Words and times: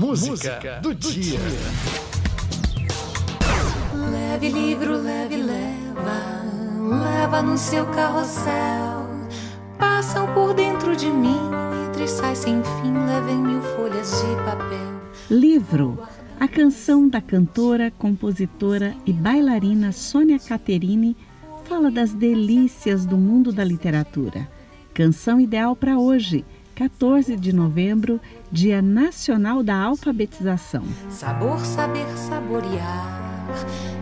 música 0.00 0.80
do 0.82 0.94
dia. 0.94 1.38
Leve 4.10 4.48
livro, 4.48 4.96
leve, 4.96 5.36
leva, 5.36 6.42
leva 7.04 7.42
no 7.42 7.58
seu 7.58 7.84
carrossel. 7.88 9.10
Passam 9.78 10.32
por 10.32 10.54
dentro 10.54 10.96
de 10.96 11.06
mim, 11.06 11.36
entre 11.86 12.08
sai 12.08 12.34
sem 12.34 12.62
fim, 12.62 12.94
levem 13.06 13.36
mil 13.36 13.60
folhas 13.60 14.10
de 14.10 14.36
papel. 14.42 15.02
Livro, 15.28 15.98
a 16.40 16.48
canção 16.48 17.06
da 17.06 17.20
cantora, 17.20 17.90
compositora 17.90 18.96
e 19.04 19.12
bailarina 19.12 19.92
Sônia 19.92 20.38
Caterini 20.38 21.14
fala 21.64 21.90
das 21.90 22.14
delícias 22.14 23.04
do 23.04 23.18
mundo 23.18 23.52
da 23.52 23.62
literatura. 23.62 24.48
Canção 24.94 25.38
ideal 25.38 25.76
para 25.76 25.98
hoje, 25.98 26.42
14 26.80 27.36
de 27.36 27.52
novembro, 27.52 28.18
Dia 28.50 28.80
Nacional 28.80 29.62
da 29.62 29.76
Alfabetização. 29.76 30.82
Sabor, 31.10 31.60
saber, 31.60 32.06
saborear, 32.16 33.44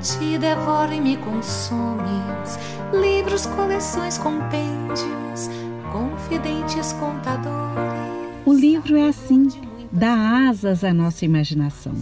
te 0.00 0.38
devoro 0.38 0.90
e 0.94 0.98
me 0.98 1.18
consumes. 1.18 2.58
Livros, 2.90 3.44
coleções, 3.44 4.16
compêndios, 4.16 5.50
confidentes 5.92 6.94
contadores. 6.94 8.40
O 8.46 8.54
livro 8.54 8.96
é 8.96 9.08
assim, 9.08 9.48
dá 9.92 10.48
asas 10.48 10.82
à 10.82 10.94
nossa 10.94 11.26
imaginação. 11.26 11.92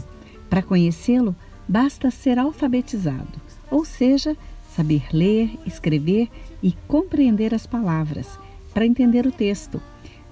Para 0.49 0.63
conhecê-lo, 0.63 1.35
basta 1.67 2.13
ser 2.13 2.39
alfabetizado, 2.39 3.41
ou 3.73 3.85
seja, 3.85 4.37
saber 4.77 5.03
ler, 5.13 5.51
escrever 5.67 6.29
e 6.63 6.77
compreender 6.87 7.53
as 7.57 7.67
palavras, 7.67 8.39
para 8.73 8.87
entender 8.87 9.27
o 9.27 9.33
texto. 9.33 9.83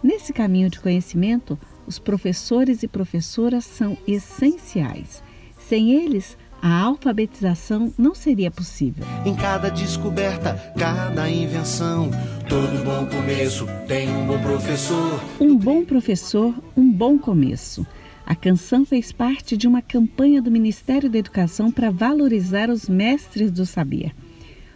Nesse 0.03 0.33
caminho 0.33 0.71
de 0.71 0.81
conhecimento, 0.81 1.59
os 1.87 1.99
professores 1.99 2.83
e 2.83 2.89
professoras 2.89 3.65
são 3.65 3.97
essenciais. 4.07 5.23
Sem 5.59 5.93
eles, 5.93 6.37
a 6.63 6.81
alfabetização 6.81 7.93
não 7.99 8.15
seria 8.15 8.51
possível. 8.51 9.05
Em 9.25 9.35
cada 9.35 9.69
descoberta, 9.69 10.55
cada 10.79 11.29
invenção, 11.31 12.11
todo 12.49 12.85
bom 12.85 13.07
começo 13.07 13.67
tem 13.87 14.09
um 14.09 14.27
bom 14.27 14.41
professor. 14.41 15.21
Um 15.41 15.57
bom 15.57 15.85
professor, 15.85 16.55
um 16.77 16.91
bom 16.91 17.19
começo. 17.19 17.87
A 18.27 18.35
canção 18.35 18.85
fez 18.85 19.11
parte 19.11 19.57
de 19.57 19.67
uma 19.67 19.81
campanha 19.81 20.43
do 20.43 20.51
Ministério 20.51 21.09
da 21.09 21.19
Educação 21.19 21.71
para 21.71 21.91
valorizar 21.91 22.69
os 22.69 22.89
mestres 22.89 23.51
do 23.51 23.65
saber. 23.65 24.15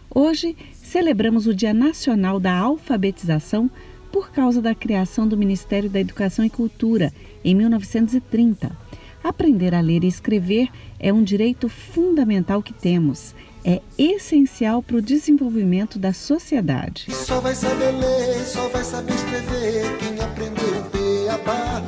Hoje, 0.09 0.55
celebramos 0.73 1.47
o 1.47 1.53
Dia 1.53 1.73
Nacional 1.73 2.39
da 2.39 2.55
Alfabetização 2.55 3.69
por 4.13 4.29
causa 4.29 4.61
da 4.61 4.75
criação 4.75 5.27
do 5.27 5.35
Ministério 5.35 5.89
da 5.89 5.99
Educação 5.99 6.45
e 6.45 6.49
Cultura, 6.49 7.11
em 7.43 7.55
1930. 7.55 8.71
Aprender 9.23 9.73
a 9.73 9.81
ler 9.81 10.03
e 10.03 10.07
escrever 10.07 10.69
é 10.99 11.11
um 11.11 11.23
direito 11.23 11.67
fundamental 11.67 12.61
que 12.61 12.73
temos. 12.73 13.33
É 13.65 13.81
essencial 13.97 14.83
para 14.83 14.97
o 14.97 15.01
desenvolvimento 15.01 15.97
da 15.97 16.13
sociedade. 16.13 17.05
E 17.07 17.11
só 17.11 17.39
vai 17.39 17.55
saber 17.55 17.91
ler, 17.91 18.45
só 18.45 18.67
vai 18.67 18.83
saber 18.83 19.15
escrever 19.15 19.97
quem 19.97 20.19
aprendeu 20.23 20.79
o 20.79 21.23
beabá. 21.23 21.81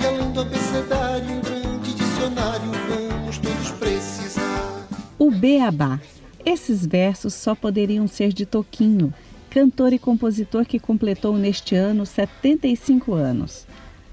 E 0.00 0.06
além 0.06 0.32
do 0.32 0.40
abecedário, 0.40 1.30
um 1.30 1.40
grande 1.42 1.94
dicionário 1.96 2.70
vamos 2.88 3.36
todos 3.36 3.70
precisar. 3.72 4.88
O 5.18 5.30
beabá. 5.30 6.00
Esses 6.46 6.86
versos 6.86 7.34
só 7.34 7.54
poderiam 7.54 8.08
ser 8.08 8.32
de 8.32 8.46
Toquinho, 8.46 9.12
cantor 9.50 9.92
e 9.92 9.98
compositor 9.98 10.64
que 10.64 10.78
completou 10.78 11.36
neste 11.36 11.74
ano 11.74 12.06
75 12.06 13.12
anos. 13.12 13.66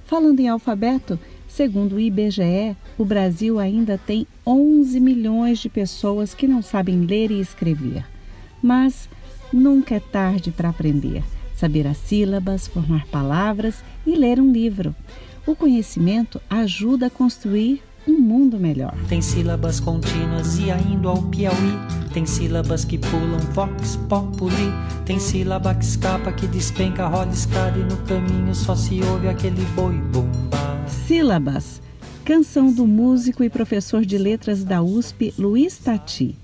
Falando 0.06 0.40
em 0.40 0.50
alfabeto, 0.50 1.20
segundo 1.48 1.96
o 1.96 2.00
IBGE, 2.00 2.76
o 2.98 3.06
Brasil 3.06 3.60
ainda 3.60 3.98
tem 3.98 4.26
11 4.46 5.00
milhões 5.00 5.60
de 5.60 5.70
pessoas 5.70 6.34
que 6.34 6.48
não 6.48 6.62
sabem 6.62 7.06
ler 7.06 7.30
e 7.30 7.40
escrever. 7.40 8.04
Mas 8.62 9.08
nunca 9.54 9.96
é 9.96 10.00
tarde 10.00 10.52
para 10.52 10.70
aprender, 10.70 11.24
saber 11.56 11.86
as 11.86 11.98
sílabas, 11.98 12.68
formar 12.68 13.06
palavras 13.08 13.84
e 14.06 14.16
ler 14.16 14.40
um 14.40 14.52
livro. 14.52 14.96
O 15.46 15.56
conhecimento 15.56 16.42
ajuda 16.50 17.08
a 17.08 17.10
construir 17.10 17.82
um 18.08 18.20
mundo 18.20 18.58
melhor. 18.58 18.96
Tem 19.08 19.22
sílabas 19.22 19.80
contínuas 19.80 20.58
e 20.60 20.72
ainda 20.72 21.10
ao 21.10 21.22
Piauí. 21.24 22.07
Tem 22.18 22.26
sílabas 22.26 22.84
que 22.84 22.98
pulam 22.98 23.38
vox 23.54 23.96
populi. 24.10 24.74
Tem 25.06 25.20
sílaba 25.20 25.76
que 25.76 25.86
escapa, 25.86 26.32
que 26.32 26.48
despenca, 26.48 27.06
rola 27.08 27.32
escada 27.32 27.78
e 27.78 27.84
no 27.84 27.96
caminho 28.08 28.56
só 28.56 28.76
se 28.76 29.00
ouve 29.04 29.28
aquele 29.28 29.64
boi 29.76 29.94
bomba. 30.12 30.88
Sílabas. 31.06 31.80
Canção 32.26 32.74
do 32.74 32.88
músico 32.88 33.44
e 33.44 33.52
professor 33.52 34.04
de 34.04 34.18
letras 34.18 34.64
da 34.64 34.82
USP, 34.82 35.32
Luiz 35.38 35.78
Tati. 35.78 36.36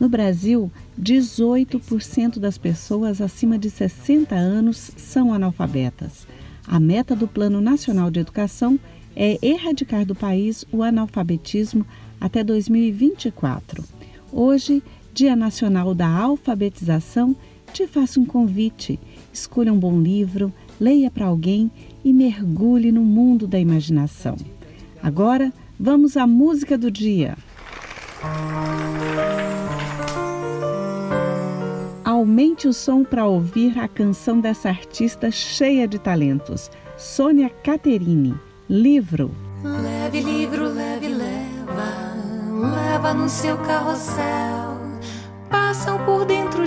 No 0.00 0.08
Brasil, 0.08 0.68
18% 1.00 2.40
das 2.40 2.58
pessoas 2.58 3.20
acima 3.20 3.56
de 3.56 3.70
60 3.70 4.34
anos 4.34 4.90
são 4.96 5.32
analfabetas. 5.32 6.26
A 6.66 6.80
meta 6.80 7.14
do 7.14 7.28
Plano 7.28 7.60
Nacional 7.60 8.10
de 8.10 8.18
Educação 8.18 8.80
é 9.14 9.38
erradicar 9.40 10.04
do 10.04 10.16
país 10.16 10.64
o 10.72 10.82
analfabetismo 10.82 11.86
até 12.20 12.42
2024. 12.42 13.84
Hoje, 14.32 14.82
Dia 15.12 15.34
Nacional 15.34 15.94
da 15.94 16.08
Alfabetização, 16.08 17.34
te 17.72 17.86
faço 17.86 18.20
um 18.20 18.24
convite. 18.24 18.98
Escolha 19.32 19.72
um 19.72 19.78
bom 19.78 20.00
livro, 20.00 20.52
leia 20.80 21.10
para 21.10 21.26
alguém 21.26 21.70
e 22.04 22.12
mergulhe 22.12 22.90
no 22.90 23.02
mundo 23.02 23.46
da 23.46 23.58
imaginação. 23.58 24.36
Agora, 25.02 25.52
vamos 25.78 26.16
à 26.16 26.26
música 26.26 26.76
do 26.76 26.90
dia. 26.90 27.36
Aumente 32.04 32.68
o 32.68 32.72
som 32.72 33.02
para 33.02 33.26
ouvir 33.26 33.78
a 33.78 33.88
canção 33.88 34.40
dessa 34.40 34.68
artista 34.68 35.30
cheia 35.30 35.88
de 35.88 35.98
talentos, 35.98 36.70
Sônia 36.98 37.48
Caterini. 37.48 38.34
Livro. 38.68 39.30
Leve 39.64 40.20
livro, 40.20 40.68
leve, 40.68 41.08
leva, 41.08 42.14
leva 42.54 43.14
no 43.14 43.28
seu 43.28 43.56
carrossel. 43.58 44.59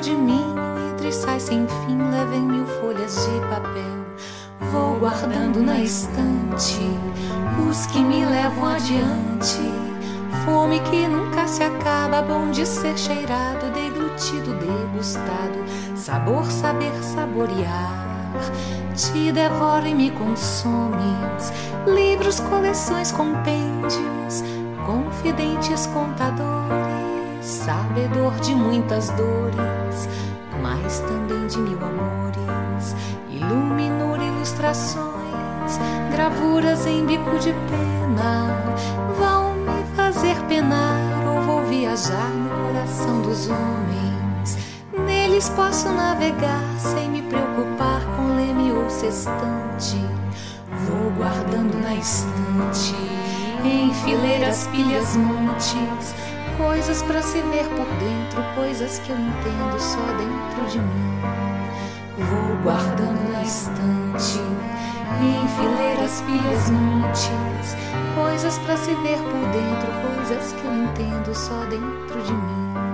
De 0.04 0.12
mim, 0.12 0.54
entre 0.92 1.14
sai 1.14 1.40
sem 1.40 1.66
fim, 1.66 1.98
levem 2.12 2.42
mil 2.42 2.66
folhas 2.66 3.16
de 3.16 3.40
papel. 3.48 4.04
Vou 4.70 5.00
guardando 5.00 5.62
na 5.62 5.80
estante 5.80 6.82
os 7.70 7.86
que 7.86 8.00
me 8.00 8.26
levam 8.26 8.66
adiante. 8.66 9.62
Fome 10.44 10.82
que 10.82 11.08
nunca 11.08 11.48
se 11.48 11.64
acaba, 11.64 12.22
bom 12.22 12.52
de 12.52 12.66
ser 12.66 12.98
cheirado, 12.98 13.72
deglutido, 13.72 14.54
degustado. 14.56 15.64
Sabor, 15.96 16.52
saber, 16.52 16.92
saborear. 17.02 18.34
Te 18.94 19.32
devoro 19.32 19.88
e 19.88 19.96
me 19.96 20.12
consumes. 20.12 21.54
Livros, 21.88 22.42
coleções, 22.42 23.10
compêndios, 23.14 24.44
confidentes 24.86 25.88
contadores, 25.88 27.13
sabedor 27.44 28.34
de 28.40 28.56
muitas 28.56 29.10
dores, 29.10 30.08
mas 30.62 31.00
também 31.02 31.46
de 31.48 31.58
mil 31.60 31.78
amores. 31.78 32.96
Iluminor, 33.30 34.22
ilustrações, 34.22 35.78
gravuras 36.12 36.86
em 36.86 37.06
bico 37.06 37.38
de 37.40 37.52
pena, 37.52 38.56
vão 39.18 39.54
me 39.56 39.84
fazer 39.96 40.36
penar 40.48 41.28
ou 41.28 41.42
vou 41.42 41.66
viajar 41.66 42.30
no 42.30 42.68
coração 42.68 43.22
dos 43.22 43.50
homens. 43.50 44.58
Neles 45.06 45.50
posso 45.50 45.90
navegar 45.90 46.64
sem 46.78 47.10
me 47.10 47.22
preocupar 47.24 48.02
com 48.16 48.36
leme 48.36 48.72
ou 48.72 48.90
sextante. 48.90 49.98
Vou 50.88 51.12
guardando 51.18 51.82
na 51.82 51.96
estante, 51.96 52.96
em 53.64 53.94
fileiras, 53.94 54.68
pilhas, 54.68 55.16
montes, 55.16 56.14
coisas 56.58 57.02
para 57.04 57.22
se 57.22 57.42
ver 57.42 57.66
por 57.70 57.86
dentro, 58.00 58.44
coisas 58.56 59.00
que 59.00 59.12
eu 59.12 59.18
entendo 59.18 59.80
só 59.80 60.02
dentro 60.18 60.66
de 60.70 60.80
mim. 60.80 61.20
Vou 62.18 62.58
guardando 62.64 63.32
na 63.32 63.42
estante, 63.42 64.40
em 65.22 65.48
fileiras, 65.48 66.22
pilhas, 66.22 66.70
montes, 66.70 67.76
coisas 68.16 68.58
para 68.60 68.78
se 68.78 68.94
ver 68.96 69.18
por 69.18 69.46
dentro, 69.52 69.88
coisas 70.16 70.54
que 70.54 70.66
eu 70.66 70.74
entendo 70.74 71.36
só 71.36 71.66
dentro 71.66 72.22
de 72.22 72.34
mim. 72.34 72.93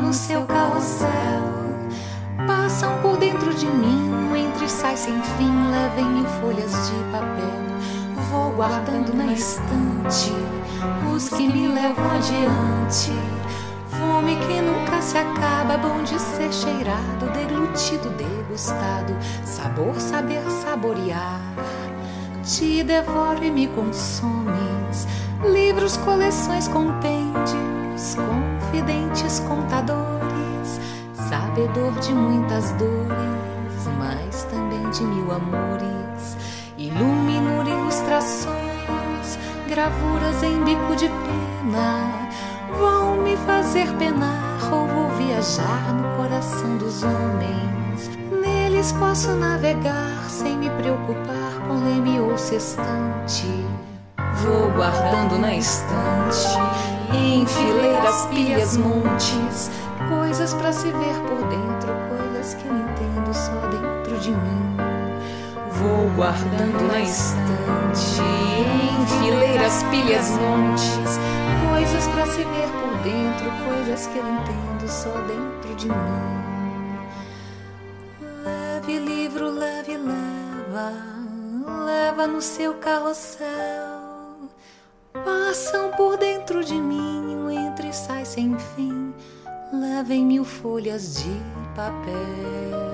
No 0.00 0.12
seu 0.12 0.44
carrossel. 0.44 1.08
Passam 2.46 2.98
por 3.02 3.16
dentro 3.18 3.52
de 3.54 3.66
mim, 3.66 4.10
entre 4.36 4.68
sai 4.68 4.96
sem 4.96 5.20
fim, 5.22 5.70
levem 5.70 6.04
mil 6.06 6.26
folhas 6.40 6.72
de 6.88 6.96
papel. 7.12 7.60
Vou 8.30 8.52
guardando 8.52 9.14
na 9.14 9.32
estante 9.32 10.32
os 11.14 11.28
que 11.28 11.46
me 11.46 11.68
levam 11.68 12.04
adiante. 12.10 13.12
Fome 13.90 14.36
que 14.36 14.60
nunca 14.60 15.02
se 15.02 15.18
acaba, 15.18 15.76
bom 15.76 16.02
de 16.02 16.18
ser 16.18 16.52
cheirado, 16.52 17.30
deglutido, 17.32 18.08
degustado, 18.10 19.14
sabor, 19.44 20.00
saber 20.00 20.42
saborear. 20.62 21.40
Te 22.42 22.82
devoro 22.82 23.44
e 23.44 23.50
me 23.50 23.68
consumes, 23.68 25.06
livros, 25.44 25.96
coleções, 25.98 26.66
compêndios, 26.68 28.16
confidentes, 28.80 29.40
contadores, 29.40 30.80
sabedor 31.28 31.92
de 32.00 32.12
muitas 32.12 32.70
dores, 32.72 33.86
mas 33.98 34.44
também 34.44 34.88
de 34.90 35.02
mil 35.02 35.30
amores. 35.30 36.36
Iluminor 36.78 37.66
ilustrações, 37.68 39.38
gravuras 39.68 40.42
em 40.42 40.64
bico 40.64 40.96
de 40.96 41.08
pena 41.08 42.28
vão 42.78 43.16
me 43.16 43.36
fazer 43.38 43.86
penar 43.96 44.58
ou 44.72 44.86
vou 44.86 45.08
viajar 45.18 45.92
no 45.92 46.16
coração 46.16 46.78
dos 46.78 47.02
homens. 47.02 48.10
Neles 48.42 48.92
posso 48.92 49.32
navegar 49.32 50.24
sem 50.28 50.56
me 50.56 50.70
preocupar 50.70 51.60
com 51.66 51.84
leme 51.84 52.18
ou 52.20 52.38
sextante. 52.38 53.46
Vou 54.42 54.70
guardando 54.70 55.38
na 55.38 55.54
estante, 55.54 56.48
em 57.12 57.44
pilhas, 58.26 58.76
montes, 58.76 59.70
coisas 60.08 60.52
para 60.54 60.72
se 60.72 60.90
ver 60.90 61.14
por 61.28 61.38
dentro, 61.48 61.94
coisas 62.08 62.54
que 62.54 62.66
eu 62.66 62.74
entendo 62.74 63.32
só 63.32 63.52
dentro 63.68 64.18
de 64.18 64.30
mim. 64.30 64.76
Vou 65.72 66.10
guardando 66.16 66.86
na 66.88 67.00
estante, 67.00 68.20
em 68.58 69.06
fileiras, 69.06 69.82
pilhas, 69.84 70.30
montes, 70.30 71.18
coisas 71.70 72.06
para 72.08 72.26
se 72.26 72.44
ver 72.44 72.68
por 72.80 72.96
dentro, 73.02 73.50
coisas 73.66 74.06
que 74.06 74.18
eu 74.18 74.24
entendo 74.28 74.88
só 74.88 75.10
dentro 75.26 75.74
de 75.76 75.88
mim. 75.88 76.50
Leve 78.44 78.98
livro, 78.98 79.50
leve, 79.50 79.96
leva, 79.96 80.92
leva 81.86 82.26
no 82.26 82.42
seu 82.42 82.74
carrossel. 82.74 83.89
Passam 85.24 85.90
por 85.96 86.16
dentro 86.16 86.64
de 86.64 86.74
mim, 86.74 87.36
um 87.36 87.50
entra 87.50 87.86
e 87.86 87.92
sai 87.92 88.24
sem 88.24 88.56
fim. 88.58 89.12
Levem 89.72 90.24
mil 90.24 90.44
folhas 90.44 91.16
de 91.16 91.30
papel. 91.74 92.90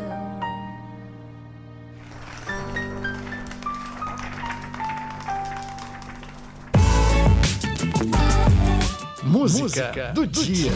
Música 9.23 10.13
do 10.15 10.27
dia. 10.27 10.71